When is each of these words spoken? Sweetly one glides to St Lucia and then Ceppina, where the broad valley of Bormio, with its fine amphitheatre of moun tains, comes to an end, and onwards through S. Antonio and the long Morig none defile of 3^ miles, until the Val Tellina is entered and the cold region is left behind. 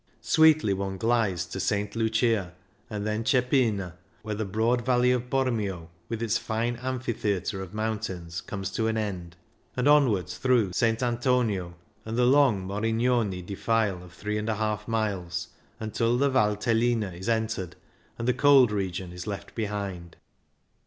Sweetly 0.21 0.73
one 0.73 0.97
glides 0.97 1.45
to 1.45 1.59
St 1.59 1.95
Lucia 1.95 2.53
and 2.89 3.05
then 3.05 3.23
Ceppina, 3.23 3.99
where 4.23 4.33
the 4.33 4.45
broad 4.45 4.83
valley 4.83 5.11
of 5.11 5.29
Bormio, 5.29 5.89
with 6.09 6.23
its 6.23 6.39
fine 6.39 6.75
amphitheatre 6.77 7.61
of 7.61 7.75
moun 7.75 7.99
tains, 7.99 8.43
comes 8.43 8.71
to 8.71 8.87
an 8.87 8.97
end, 8.97 9.35
and 9.77 9.87
onwards 9.87 10.39
through 10.39 10.69
S. 10.71 10.81
Antonio 11.03 11.75
and 12.03 12.17
the 12.17 12.25
long 12.25 12.65
Morig 12.67 12.95
none 12.95 13.29
defile 13.45 14.01
of 14.03 14.17
3^ 14.19 14.87
miles, 14.87 15.49
until 15.79 16.17
the 16.17 16.31
Val 16.31 16.57
Tellina 16.57 17.13
is 17.13 17.29
entered 17.29 17.75
and 18.17 18.27
the 18.27 18.33
cold 18.33 18.71
region 18.71 19.13
is 19.13 19.27
left 19.27 19.53
behind. 19.53 20.15